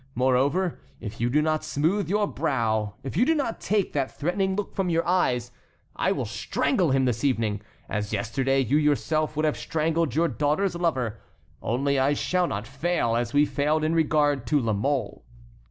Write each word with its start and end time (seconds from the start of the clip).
Moreover, 0.15 0.79
if 0.99 1.21
you 1.21 1.29
do 1.29 1.43
not 1.43 1.63
smooth 1.63 2.09
your 2.09 2.25
brow, 2.25 2.95
if 3.03 3.15
you 3.15 3.23
do 3.23 3.35
not 3.35 3.61
take 3.61 3.93
that 3.93 4.09
threatening 4.09 4.55
look 4.55 4.73
from 4.73 4.89
your 4.89 5.07
eyes, 5.07 5.51
I 5.95 6.11
will 6.11 6.25
strangle 6.25 6.89
him 6.89 7.05
this 7.05 7.23
evening, 7.23 7.61
as 7.87 8.11
yesterday 8.11 8.61
you 8.61 8.77
yourself 8.77 9.35
would 9.35 9.45
have 9.45 9.57
strangled 9.57 10.15
your 10.15 10.27
daughter's 10.27 10.73
lover. 10.73 11.19
Only 11.61 11.99
I 11.99 12.13
shall 12.15 12.47
not 12.47 12.65
fail, 12.65 13.15
as 13.15 13.31
we 13.31 13.45
failed 13.45 13.83
in 13.83 13.93
regard 13.93 14.47
to 14.47 14.59
La 14.59 14.73
Mole." 14.73 15.23